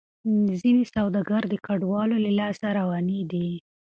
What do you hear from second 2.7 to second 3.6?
روانې دي.